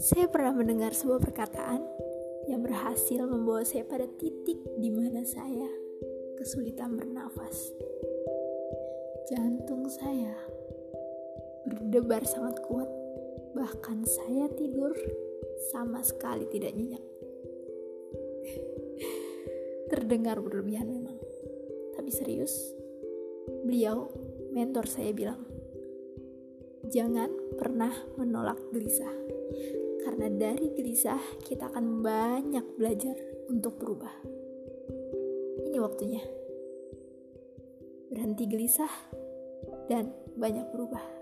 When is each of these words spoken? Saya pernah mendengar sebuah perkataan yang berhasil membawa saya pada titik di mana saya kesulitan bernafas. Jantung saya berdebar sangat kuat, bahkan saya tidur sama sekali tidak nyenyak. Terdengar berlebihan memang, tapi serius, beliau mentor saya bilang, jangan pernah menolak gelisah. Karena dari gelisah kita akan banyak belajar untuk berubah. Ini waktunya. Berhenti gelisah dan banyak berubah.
Saya 0.00 0.24
pernah 0.32 0.56
mendengar 0.56 0.96
sebuah 0.96 1.20
perkataan 1.20 1.84
yang 2.48 2.64
berhasil 2.64 3.28
membawa 3.28 3.60
saya 3.60 3.84
pada 3.84 4.08
titik 4.08 4.56
di 4.80 4.88
mana 4.88 5.20
saya 5.20 5.68
kesulitan 6.40 6.96
bernafas. 6.96 7.76
Jantung 9.28 9.92
saya 9.92 10.32
berdebar 11.68 12.24
sangat 12.24 12.56
kuat, 12.64 12.88
bahkan 13.52 14.00
saya 14.08 14.48
tidur 14.56 14.96
sama 15.76 16.00
sekali 16.00 16.48
tidak 16.48 16.72
nyenyak. 16.72 17.04
Terdengar 19.92 20.40
berlebihan 20.40 20.88
memang, 20.88 21.20
tapi 22.00 22.08
serius, 22.08 22.56
beliau 23.68 24.08
mentor 24.56 24.88
saya 24.88 25.12
bilang, 25.12 25.44
jangan 26.88 27.28
pernah 27.60 27.92
menolak 28.16 28.58
gelisah. 28.72 29.12
Karena 30.02 30.26
dari 30.28 30.74
gelisah 30.74 31.22
kita 31.46 31.70
akan 31.70 32.02
banyak 32.02 32.66
belajar 32.74 33.14
untuk 33.46 33.78
berubah. 33.78 34.12
Ini 35.70 35.78
waktunya. 35.78 36.22
Berhenti 38.10 38.44
gelisah 38.50 38.90
dan 39.86 40.10
banyak 40.36 40.68
berubah. 40.74 41.21